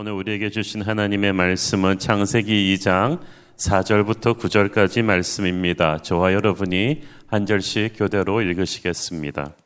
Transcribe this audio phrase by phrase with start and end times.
[0.00, 3.18] 오늘 우리에게 주신 하나님의 말씀은 창세기 2장
[3.56, 5.98] 4절부터 9절까지 말씀입니다.
[5.98, 9.56] 저와 여러분이 한 절씩 교대로 읽으시겠습니다.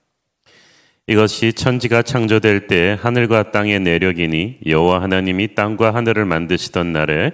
[1.06, 7.32] 이것이 천지가 창조될 때 하늘과 땅의 내력이니 여호와 하나님이 땅과 하늘을 만드시던 날에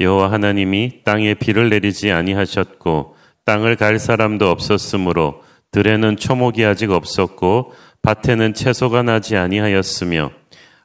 [0.00, 3.14] 여호와 하나님이 땅에 비를 내리지 아니하셨고
[3.44, 10.32] 땅을 갈 사람도 없었으므로 들에는 초목이 아직 없었고 밭에는 채소가 나지 아니하였으며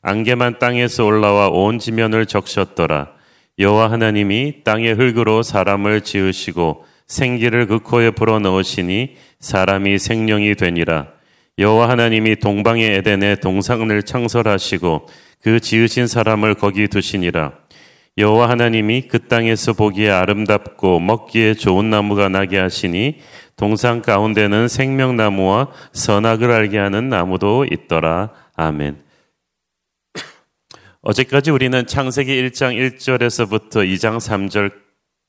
[0.02, 3.09] 안개만 땅에서 올라와 온 지면을 적셨더라.
[3.57, 11.07] 여호와 하나님이 땅의 흙으로 사람을 지으시고 생기를 그 코에 불어 넣으시니 사람이 생명이 되니라.
[11.57, 15.07] 여호와 하나님이 동방의 에덴에 동상을 창설하시고
[15.41, 17.52] 그 지으신 사람을 거기 두시니라.
[18.18, 23.20] 여호와 하나님이 그 땅에서 보기에 아름답고 먹기에 좋은 나무가 나게 하시니
[23.55, 28.29] 동상 가운데는 생명나무와 선악을 알게 하는 나무도 있더라.
[28.55, 29.09] 아멘.
[31.02, 34.20] 어제까지 우리는 창세기 1장 1절에서부터 2장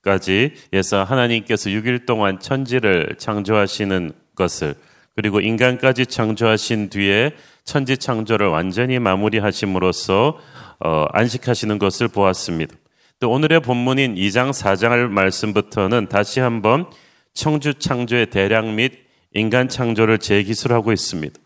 [0.03, 4.75] 3절까지에서 하나님께서 6일 동안 천지를 창조하시는 것을
[5.15, 10.41] 그리고 인간까지 창조하신 뒤에 천지 창조를 완전히 마무리하심으로써
[10.81, 12.75] 어, 안식하시는 것을 보았습니다.
[13.21, 16.87] 또 오늘의 본문인 2장 4장 말씀부터는 다시 한번
[17.33, 18.93] 청주 창조의 대량 및
[19.35, 21.39] 인간 창조를 재기술하고 있습니다.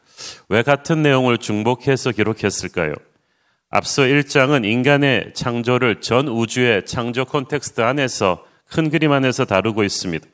[0.49, 2.95] 왜 같은 내용을 중복해서 기록했을까요?
[3.77, 10.25] 앞서 1장은 인간의 창조를 전 우주의 창조 콘텍스트 안에서 큰 그림 안에서 다루고 있습니다.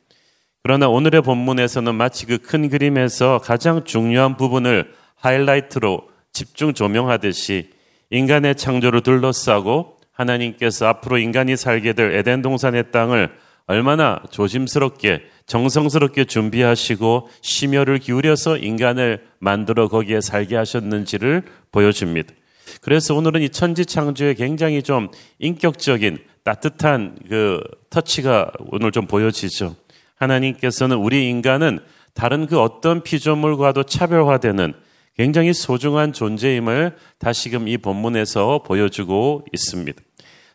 [0.63, 6.03] 그러나 오늘의 본문에서는 마치 그 큰 그림에서 가장 중요한 부분을 하이라이트로
[6.35, 7.71] 집중 조명하듯이
[8.11, 13.31] 인간의 창조를 둘러싸고 하나님께서 앞으로 인간이 살게 될 에덴 동산의 땅을
[13.67, 22.35] 얼마나 조심스럽게 정성스럽게 준비하시고 심혈을 기울여서 인간을 만들어 거기에 살게 하셨는지를 보여줍니다.
[22.81, 29.77] 그래서 오늘은 이 천지 창조에 굉장히 좀 인격적인 따뜻한 그 터치가 오늘 좀 보여지죠.
[30.17, 31.81] 하나님께서는 우리 인간은
[32.15, 34.75] 다른 그 어떤 피조물과도 차별화되는
[35.17, 40.03] 굉장히 소중한 존재임을 다시금 이 본문에서 보여주고 있습니다.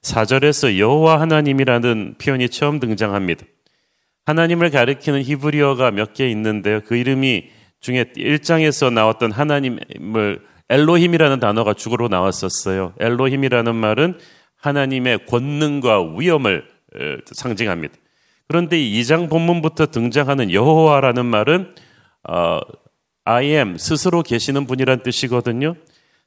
[0.02, 3.46] 4절에서 여호와 하나님이라는 표현이 처음 등장합니다.
[4.26, 6.82] 하나님을 가리키는 히브리어가 몇 개 있는데요.
[6.82, 12.94] 그 이름이 중에 1장에서 나왔던 하나님을 엘로힘이라는 단어가 주어로 나왔었어요.
[13.00, 14.18] 엘로힘이라는 말은
[14.58, 16.68] 하나님의 권능과 위엄을
[17.32, 17.96] 상징합니다.
[18.48, 21.74] 그런데 이 2장 본문부터 등장하는 여호와라는 말은
[22.30, 22.60] 어,
[23.26, 25.76] I am 스스로 계시는 분이란 뜻이거든요.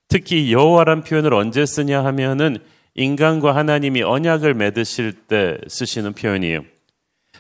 [0.09, 2.59] 특히 여호와란 표현을 언제 쓰냐 하면은
[2.95, 6.63] 인간과 하나님이 언약을 맺으실 때 쓰시는 표현이에요.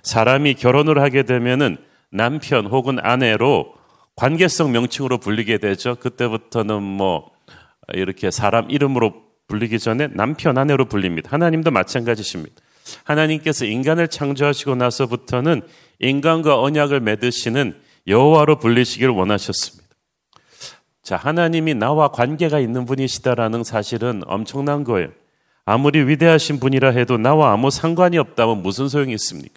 [0.02, 1.78] 사람이 결혼을 하게 되면은
[2.10, 3.74] 남편 혹은 아내로
[4.18, 5.94] 관계성 명칭으로 불리게 되죠.
[5.94, 7.30] 그때부터는 뭐
[7.94, 9.14] 이렇게 사람 이름으로
[9.46, 11.30] 불리기 전에 남편 아내로 불립니다.
[11.32, 12.56] 하나님도 마찬가지십니다.
[13.04, 15.62] 하나님께서 인간을 창조하시고 나서부터는
[16.00, 19.86] 인간과 언약을 맺으시는 여호와로 불리시기를 원하셨습니다.
[21.04, 25.10] 자, 하나님이 나와 관계가 있는 분이시다라는 사실은 엄청난 거예요.
[25.64, 29.54] 아무리 위대하신 분이라 해도 나와 아무 상관이 없다면 무슨 소용이 있습니까?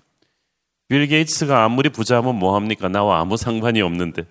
[0.87, 2.89] 빌 게이츠가 아무리 부자면 뭐 합니까?
[2.89, 4.25] 나와 아무 상관이 없는데.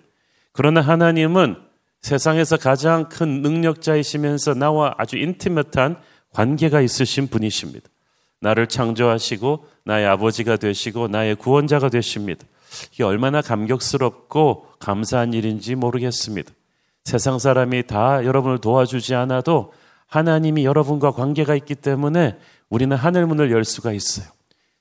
[0.53, 1.57] 그러나 하나님은
[2.03, 5.97] 세상에서 가장 큰 능력자이시면서 나와 아주 인티메트한
[6.33, 7.89] 관계가 있으신 분이십니다.
[8.41, 12.47] 나를 창조하시고 나의 아버지가 되시고 나의 구원자가 되십니다.
[12.93, 16.51] 이게 얼마나 감격스럽고 감사한 일인지 모르겠습니다.
[17.05, 19.73] 세상 사람이 다 여러분을 도와주지 않아도
[20.07, 22.37] 하나님이 여러분과 관계가 있기 때문에
[22.69, 24.27] 우리는 하늘 문을 열 수가 있어요.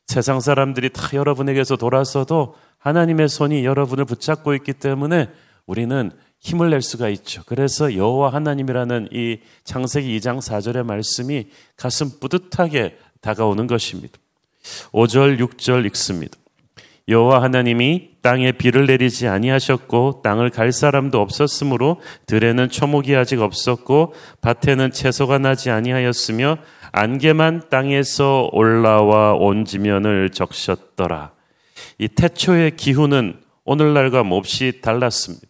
[0.07, 5.29] 세상 사람들이 다 여러분에게서 돌아서도 하나님의 손이 여러분을 붙잡고 있기 때문에
[5.69, 7.43] 우리는 힘을 낼 수가 있죠.
[7.45, 14.17] 그래서 여호와 하나님이라는 이 창세기 2장 4절의 말씀이 가슴 뿌듯하게 다가오는 것입니다.
[14.91, 16.35] 5절 6절 읽습니다.
[17.07, 24.91] 여호와 하나님이 땅에 비를 내리지 아니하셨고 땅을 갈 사람도 없었으므로 들에는 초목이 아직 없었고 밭에는
[24.91, 26.57] 채소가 나지 아니하였으며
[26.91, 31.31] 안개만 땅에서 올라와 온 지면을 적셨더라.
[31.99, 35.48] 이 태초의 기후는 오늘날과 몹시 달랐습니다.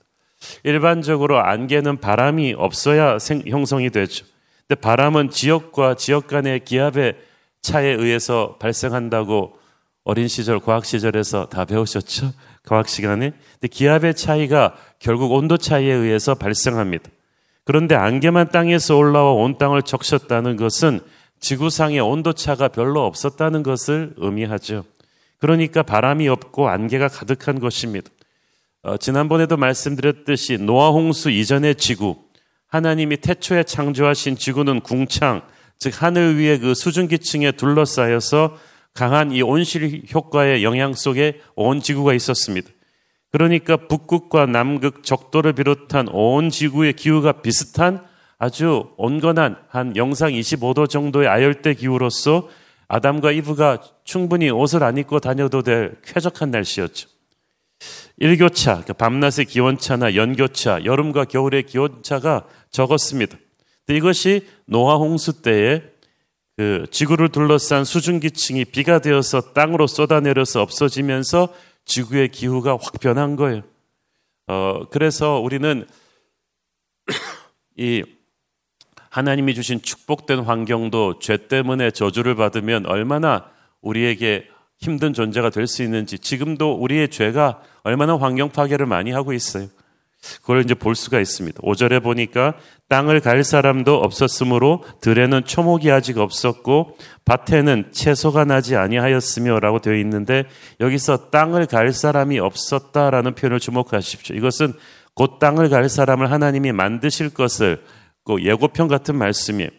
[0.63, 4.25] 일반적으로 안개는 바람이 없어야 생, 형성이 되죠.
[4.67, 7.15] 근데 바람은 지역과 지역 간의 기압의
[7.61, 9.57] 차에 의해서 발생한다고
[10.03, 12.31] 어린 시절 과학 시절에서 다 배우셨죠?
[12.65, 13.31] 과학 시간에.
[13.53, 17.09] 근데 기압의 차이가 결국 온도 차이에 의해서 발생합니다.
[17.63, 21.01] 그런데 안개만 땅에서 올라와 온 땅을 적셨다는 것은
[21.39, 24.83] 지구상의 온도 차가 별로 없었다는 것을 의미하죠.
[25.37, 28.09] 그러니까 바람이 없고 안개가 가득한 것입니다.
[28.81, 32.17] 어, 지난번에도 말씀드렸듯이 노아 홍수 이전의 지구,
[32.67, 35.41] 하나님이 태초에 창조하신 지구는 궁창,
[35.77, 38.57] 즉 하늘 위에 그 수증기층에 둘러싸여서
[38.93, 42.69] 강한 이 온실 효과의 영향 속에 온 지구가 있었습니다.
[43.31, 48.05] 그러니까 북극과 남극, 적도를 비롯한 온 지구의 기후가 비슷한
[48.37, 52.47] 아주 온건한 한 영상 25도 정도의 아열대 기후로서
[52.87, 57.18] 아담과 이브가 충분히 옷을 안 입고 다녀도 될 쾌적한 날씨였죠.
[58.19, 63.37] 일교차, 그러니까 밤낮의 기온차나 연교차, 여름과 겨울의 기온차가 적었습니다.
[63.87, 65.81] 이것이 노아 홍수 때에
[66.57, 71.53] 그 지구를 둘러싼 수증기층이 비가 되어서 땅으로 쏟아내려서 없어지면서
[71.85, 73.61] 지구의 기후가 확 변한 거예요.
[74.47, 75.87] 어, 그래서 우리는
[77.77, 78.03] 이
[79.09, 83.49] 하나님이 주신 축복된 환경도 죄 때문에 저주를 받으면 얼마나
[83.81, 89.67] 우리에게 힘든 존재가 될 수 있는지 지금도 우리의 죄가 얼마나 환경 파괴를 많이 하고 있어요.
[90.41, 91.61] 그걸 이제 볼 수가 있습니다.
[91.61, 92.55] 5절에 보니까
[92.89, 100.43] 땅을 갈 사람도 없었으므로 들에는 초목이 아직 없었고 밭에는 채소가 나지 아니하였으며라고 되어 있는데
[100.81, 104.35] 여기서 땅을 갈 사람이 없었다라는 표현을 주목하십시오.
[104.35, 104.73] 이것은
[105.13, 107.81] 곧 땅을 갈 사람을 하나님이 만드실 것을
[108.25, 109.69] 그 예고편 같은 말씀이에요.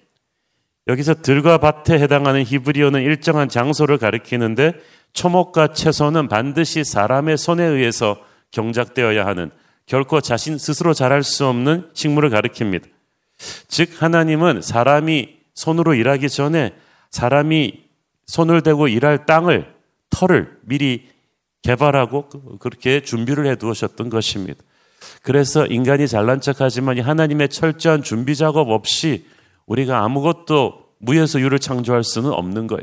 [0.87, 4.75] 여기서 들과 밭에 해당하는 히브리어는 일정한 장소를 가리키는데
[5.13, 8.17] 초목과 채소는 반드시 사람의 손에 의해서
[8.51, 9.51] 경작되어야 하는
[9.87, 12.85] 결코 자신 스스로 자랄 수 없는 식물을 가리킵니다.
[13.69, 16.75] 즉 하나님은 사람이 손으로 일하기 전에
[17.11, 17.85] 사람이
[18.27, 19.67] 손을 대고 일할 땅을
[20.11, 21.09] 터를 미리
[21.63, 24.63] 개발하고 그렇게 준비를 해 두셨던 것입니다.
[25.23, 29.27] 그래서 인간이 잘난 척하지만 하나님의 철저한 준비 작업 없이
[29.71, 32.83] 우리가 아무것도 무에서 유를 창조할 수는 없는 거예요.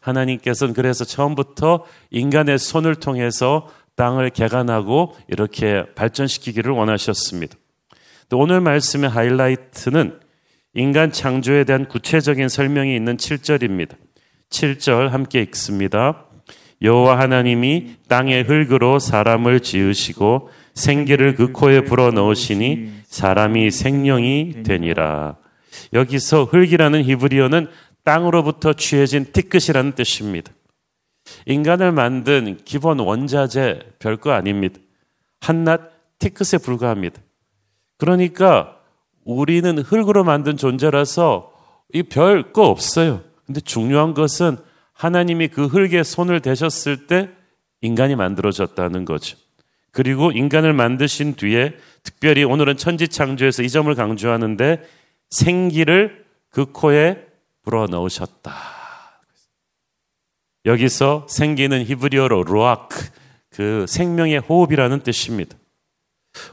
[0.00, 7.56] 하나님께서는 그래서 처음부터 인간의 손을 통해서 땅을 개간하고 이렇게 발전시키기를 원하셨습니다.
[8.32, 10.20] 오늘 말씀의 하이라이트는
[10.74, 13.94] 인간 창조에 대한 구체적인 설명이 있는 7절입니다.
[14.50, 16.26] 7절 함께 읽습니다.
[16.82, 25.36] 여호와 하나님이 땅의 흙으로 사람을 지으시고 생기를 그 코에 불어 넣으시니 사람이 생명이 되니라.
[25.92, 27.68] 여기서 흙이라는 히브리어는
[28.04, 30.52] 땅으로부터 취해진 티끝이라는 뜻입니다.
[31.46, 34.78] 인간을 만든 기본 원자재 별거 아닙니다.
[35.40, 35.80] 한낱
[36.18, 37.20] 티크스에 불과합니다.
[37.98, 38.76] 그러니까
[39.24, 41.52] 우리는 흙으로 만든 존재라서
[41.92, 43.22] 이 별 거 없어요.
[43.44, 44.58] 근데 중요한 것은
[44.92, 47.30] 하나님이 그 흙에 손을 대셨을 때
[47.80, 49.36] 인간이 만들어졌다는 거죠.
[49.92, 54.82] 그리고 인간을 만드신 뒤에 특별히 오늘은 천지 창조에서 이 점을 강조하는데
[55.36, 57.26] 생기를 그 코에
[57.62, 58.54] 불어 넣으셨다.
[60.64, 63.10] 여기서 생기는 히브리어로 루아크,
[63.50, 65.56] 그 생명의 호흡이라는 뜻입니다.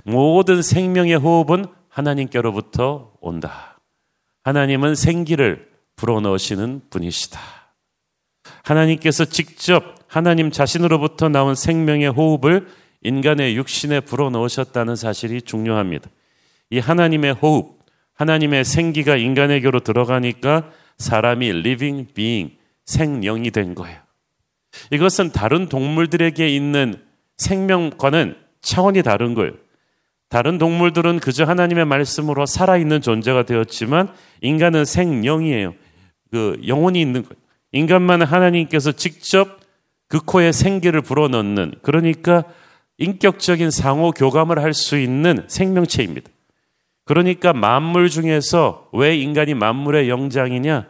[0.03, 3.79] 모든 생명의 호흡은 하나님께로부터 온다.
[4.43, 7.39] 하나님은 생기를 불어 넣으시는 분이시다.
[8.63, 12.67] 하나님께서 직접 하나님 자신으로부터 나온 생명의 호흡을
[13.01, 16.09] 인간의 육신에 불어 넣으셨다는 사실이 중요합니다.
[16.69, 17.72] 이 하나님의 호흡,
[18.15, 22.55] 하나님의 생기가 인간에게로 들어가니까 사람이 living being,
[22.85, 23.99] 생령이 된 거예요.
[24.91, 26.95] 이것은 다른 동물들에게 있는
[27.37, 29.53] 생명과는 차원이 다른 거예요.
[30.29, 34.11] 다른 동물들은 그저 하나님의 말씀으로 살아있는 존재가 되었지만
[34.41, 35.75] 인간은 생령이에요.
[36.31, 37.35] 그 영혼이 있는 거예요.
[37.71, 39.59] 인간만 하나님께서 직접
[40.07, 42.43] 그 코에 생기를 불어넣는 그러니까
[42.97, 46.29] 인격적인 상호 교감을 할 수 있는 생명체입니다.
[47.05, 50.87] 그러니까 만물 중에서 왜 인간이 만물의 영장이냐?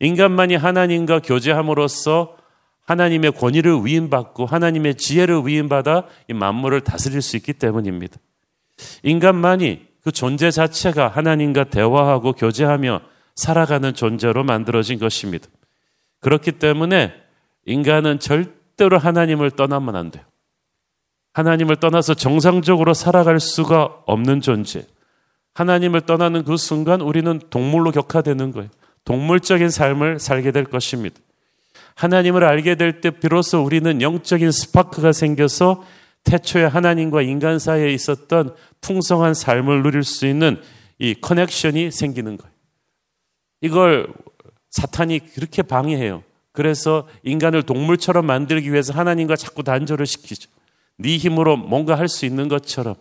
[0.00, 2.36] 인간만이 하나님과 교제함으로써
[2.84, 8.18] 하나님의 권위를 위임받고 하나님의 지혜를 위임받아 이 만물을 다스릴 수 있기 때문입니다.
[9.02, 13.00] 인간만이 그 존재 자체가 하나님과 대화하고 교제하며
[13.34, 15.48] 살아가는 존재로 만들어진 것입니다.
[16.20, 17.14] 그렇기 때문에
[17.64, 20.24] 인간은 절대로 하나님을 떠나면 안 돼요.
[21.32, 24.84] 하나님을 떠나서 정상적으로 살아갈 수가 없는 존재.
[25.54, 28.68] 하나님을 떠나는 그 순간 우리는 동물로 격화되는 거예요.
[29.04, 31.16] 동물적인 삶을 살게 될 것입니다.
[31.94, 35.84] 하나님을 알게 될 때 비로소 우리는 영적인 스파크가 생겨서
[36.24, 40.60] 태초에 하나님과 인간 사이에 있었던 풍성한 삶을 누릴 수 있는
[40.98, 42.52] 이 커넥션이 생기는 거예요.
[43.60, 44.08] 이걸
[44.70, 46.24] 사탄이 그렇게 방해해요.
[46.52, 50.50] 그래서 인간을 동물처럼 만들기 위해서 하나님과 자꾸 단절을 시키죠.
[50.98, 52.94] 네 힘으로 뭔가 할 수 있는 것처럼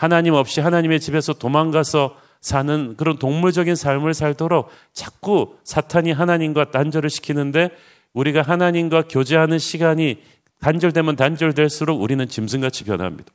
[0.00, 7.68] 하나님 없이 하나님의 집에서 도망가서 사는 그런 동물적인 삶을 살도록 자꾸 사탄이 하나님과 단절을 시키는데
[8.14, 10.22] 우리가 하나님과 교제하는 시간이
[10.60, 13.30] 단절되면 단절될수록 우리는 짐승같이 변합니다.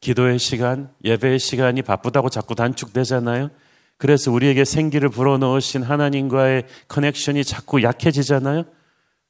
[0.00, 3.50] 기도의 시간, 예배의 시간이 바쁘다고 자꾸 단축되잖아요.
[3.98, 8.64] 그래서 우리에게 생기를 불어넣으신 하나님과의 커넥션이 자꾸 약해지잖아요.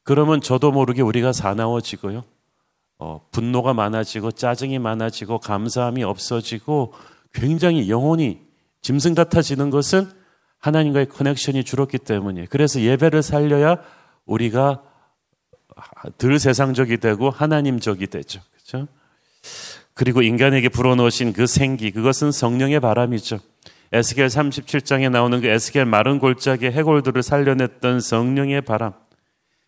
[0.04, 2.24] 그러면 저도 모르게 우리가 사나워지고요.
[2.98, 6.94] 어, 분노가 많아지고 짜증이 많아지고 감사함이 없어지고
[7.32, 8.40] 굉장히 영혼이
[8.80, 10.10] 짐승 같아지는 것은
[10.58, 12.46] 하나님과의 커넥션이 줄었기 때문이에요.
[12.50, 13.78] 그래서 예배를 살려야
[14.24, 14.82] 우리가
[16.18, 18.40] 덜 세상적이 되고 하나님적이 되죠.
[18.52, 18.88] 그렇죠?
[19.94, 23.38] 그리고 인간에게 불어넣으신 그 생기, 그것은 성령의 바람이죠.
[23.92, 28.92] 에스겔 37장에 나오는 그 에스겔 마른 골짜기 해골들을 살려냈던 성령의 바람.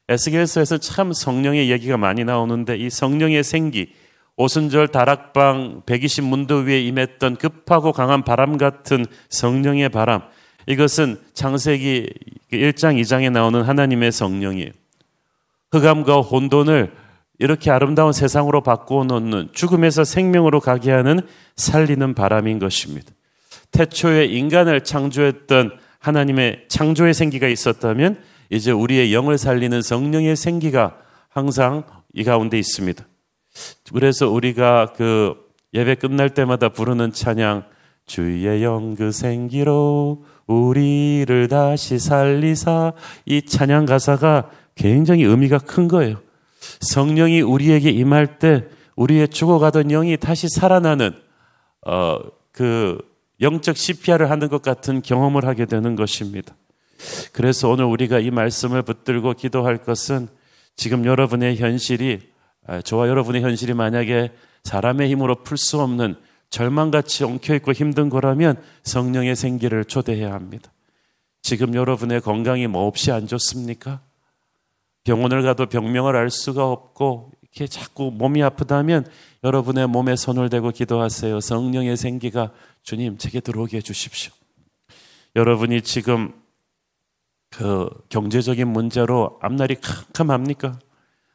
[0.08, 3.92] 에스겔서에서 참 성령의 얘기가 많이 나오는데 이 성령의 생기,
[4.36, 10.22] 오순절 다락방 120문도 위에 임했던 급하고 강한 바람 같은 성령의 바람.
[10.66, 12.10] 이것은 창세기
[12.52, 14.70] 1장, 2장에 나오는 하나님의 성령이에요.
[15.72, 16.92] 흑암과 혼돈을
[17.40, 21.20] 이렇게 아름다운 세상으로 바꾸어 놓는 죽음에서 생명으로 가게 하는
[21.56, 23.12] 살리는 바람인 것입니다.
[23.70, 28.18] 태초에 인간을 창조했던 하나님의 창조의 생기가 있었다면
[28.50, 33.06] 이제 우리의 영을 살리는 성령의 생기가 항상 이 가운데 있습니다.
[33.92, 35.34] 그래서 우리가 그
[35.74, 37.64] 예배 끝날 때마다 부르는 찬양
[38.06, 42.94] 주의 영 그 생기로 우리를 다시 살리사
[43.26, 46.16] 이 찬양 가사가 굉장히 의미가 큰 거예요.
[46.80, 48.64] 성령이 우리에게 임할 때
[48.96, 51.12] 우리의 죽어가던 영이 다시 살아나는
[51.86, 52.18] 어,
[52.50, 52.98] 그
[53.40, 56.56] 영적 CPR을 하는 것 같은 경험을 하게 되는 것입니다.
[57.32, 60.28] 그래서 오늘 우리가 이 말씀을 붙들고 기도할 것은
[60.76, 62.20] 지금 여러분의 현실이
[62.66, 64.32] 아, 저와 여러분의 현실이 만약에
[64.64, 66.16] 사람의 힘으로 풀 수 없는
[66.50, 70.72] 절망같이 엉켜있고 힘든 거라면 성령의 생기를 초대해야 합니다.
[71.42, 74.00] 지금 여러분의 건강이 몹시 안 좋습니까?
[75.04, 79.06] 병원을 가도 병명을 알 수가 없고 이렇게 자꾸 몸이 아프다면
[79.44, 81.40] 여러분의 몸에 손을 대고 기도하세요.
[81.40, 82.50] 성령의 생기가
[82.82, 84.32] 주님 제게 들어오게 해주십시오.
[85.36, 86.34] 여러분이 지금
[87.50, 90.78] 그 경제적인 문제로 앞날이 캄캄합니까?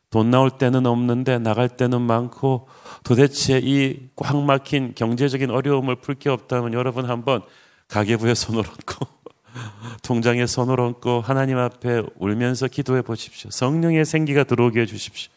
[0.10, 2.68] 돈 나올 때는 없는데 나갈 때는 많고
[3.04, 7.42] 도대체 이 꽉 막힌 경제적인 어려움을 풀 게 없다면 여러분 한번
[7.88, 9.08] 가계부에 손을 얹고
[10.04, 13.50] 통장에 손을 얹고 하나님 앞에 울면서 기도해 보십시오.
[13.52, 15.32] 성령의 생기가 들어오게 해 주십시오.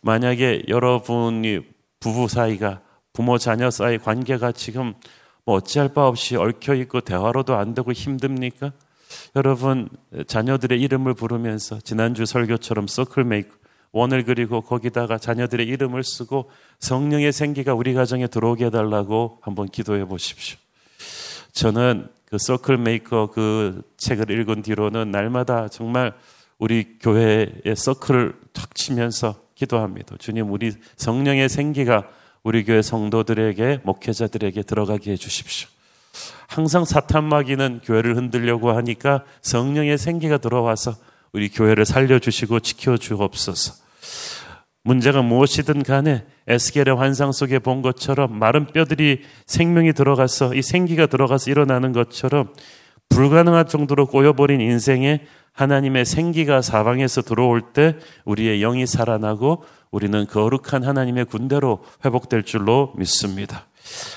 [0.00, 1.60] 만약에 여러분이
[2.00, 2.80] 부부 사이가
[3.12, 4.94] 부모 자녀 사이 관계가 지금
[5.44, 8.72] 뭐 어찌할 바 없이 얽혀 있고 대화로도 안 되고 힘듭니까?
[9.34, 9.88] 여러분
[10.26, 13.50] 자녀들의 이름을 부르면서 지난주 설교처럼 서클 메이크
[13.92, 20.58] 원을 그리고 거기다가 자녀들의 이름을 쓰고 성령의 생기가 우리 가정에 들어오게 해달라고 한번 기도해 보십시오.
[21.52, 26.12] 저는 그 Circle Maker 그 책을 읽은 뒤로는 날마다 정말
[26.58, 30.16] 우리 교회의 서클을 탁 치면서 기도합니다.
[30.18, 32.08] 주님, 우리 성령의 생기가
[32.42, 35.68] 우리 교회 성도들에게, 목회자들에게 들어가게 해 주십시오.
[36.48, 40.94] 항상 사탄마귀는 교회를 흔들려고 하니까 성령의 생기가 들어와서
[41.32, 43.74] 우리 교회를 살려주시고 지켜주옵소서.
[44.82, 51.50] 문제가 무엇이든 간에 에스겔의 환상 속에 본 것처럼 마른 뼈들이 생명이 들어가서 이 생기가 들어가서
[51.50, 52.52] 일어나는 것처럼
[53.08, 61.24] 불가능할 정도로 꼬여버린 인생에 하나님의 생기가 사방에서 들어올 때 우리의 영이 살아나고 우리는 거룩한 하나님의
[61.24, 63.66] 군대로 회복될 줄로 믿습니다.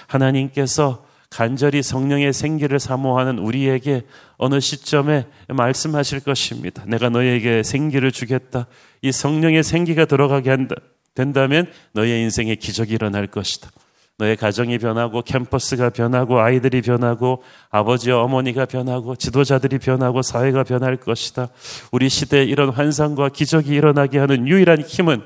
[0.08, 4.04] 하나님께서 간절히 성령의 생기를 사모하는 우리에게
[4.38, 6.84] 어느 시점에 말씀하실 것입니다.
[6.88, 8.68] 내가 너에게 생기를 주겠다.
[9.02, 10.76] 이 성령의 생기가 들어가게 한다.
[11.14, 13.70] 된다면 너의 인생에 기적이 일어날 것이다.
[14.18, 21.48] 너의 가정이 변하고 캠퍼스가 변하고 아이들이 변하고 아버지와 어머니가 변하고 지도자들이 변하고 사회가 변할 것이다.
[21.92, 25.22] 우리 시대에 이런 환상과 기적이 일어나게 하는 유일한 힘은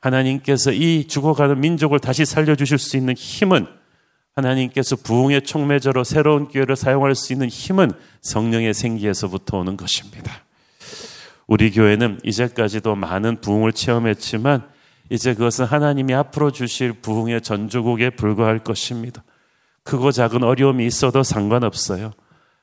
[0.00, 3.66] 하나님께서 이 죽어가는 민족을 다시 살려주실 수 있는 힘은
[4.36, 10.32] 하나님께서 부흥의 촉매자로 새로운 기회를 사용할 수 있는 힘은 성령의 생기에서부터 오는 것입니다.
[11.46, 14.66] 우리 교회는 이제까지도 많은 부흥을 체험했지만
[15.10, 19.22] 이제 그것은 하나님이 앞으로 주실 부흥의 전조국에 불과할 것입니다.
[19.84, 22.12] 크고 작은 어려움이 있어도 상관없어요.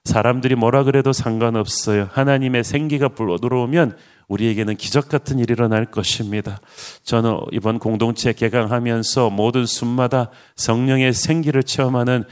[0.03, 2.09] 사람들이 뭐라 그래도 상관없어요.
[2.11, 3.95] 하나님의 생기가 불러 들어오면
[4.31, 6.61] 우리에게는 기적 같은 일이 일어날 것입니다.
[7.03, 12.23] 저는 이번 공동체 개강하면서 모든 순마다 성령의 생기를 체험하는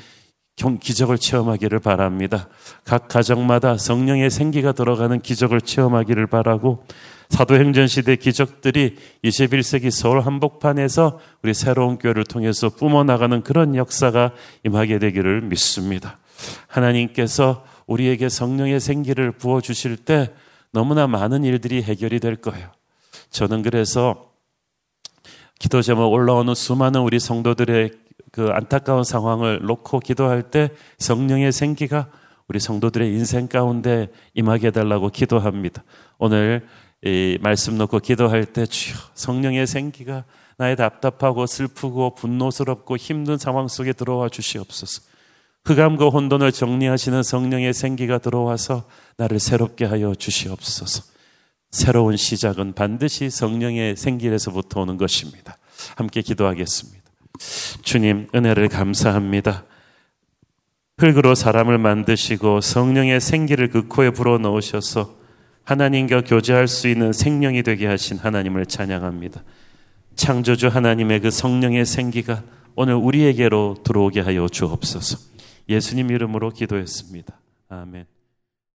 [0.79, 2.48] 기적을 체험하기를 바랍니다.
[2.86, 6.86] 각 가정마다 성령의 생기가 들어가는 기적을 체험하기를 바라고
[7.29, 14.32] 사도행전 시대 기적들이 21세기 서울 한복판에서 우리 새로운 교회를 통해서 뿜어나가는 그런 역사가
[14.65, 16.18] 임하게 되기를 믿습니다.
[16.68, 20.32] 하나님께서 우리에게 성령의 생기를 부어주실 때
[20.71, 22.71] 너무나 많은 일들이 해결이 될 거예요.
[23.29, 24.31] 저는 그래서
[25.59, 27.91] 기도 제목 올라오는 수많은 우리 성도들의
[28.31, 32.09] 그 안타까운 상황을 놓고 기도할 때 성령의 생기가
[32.47, 35.83] 우리 성도들의 인생 가운데 임하게 해달라고 기도합니다.
[36.17, 36.67] 오늘
[37.03, 40.25] 이 말씀 놓고 기도할 때 주여 성령의 생기가
[40.57, 45.01] 나의 답답하고 슬프고 분노스럽고 힘든 상황 속에 들어와 주시옵소서.
[45.65, 48.85] 흑암과 혼돈을 정리하시는 성령의 생기가 들어와서
[49.19, 51.03] 나를 새롭게 하여 주시옵소서.
[51.71, 55.57] 새로운 시작은 반드시 성령의 생길에서부터 오는 것입니다.
[55.97, 57.03] 함께 기도하겠습니다.
[57.83, 59.65] 주님, 은혜를 감사합니다.
[60.97, 65.17] 흙으로 사람을 만드시고 성령의 생기를 그 코에 불어 넣으셔서
[65.65, 69.43] 하나님과 교제할 수 있는 생명이 되게 하신 하나님을 찬양합니다.
[70.15, 72.43] 창조주 하나님의 그 성령의 생기가
[72.75, 75.17] 오늘 우리에게로 들어오게 하여 주옵소서.
[75.67, 77.38] 예수님 이름으로 기도했습니다.
[77.67, 78.18] 아멘.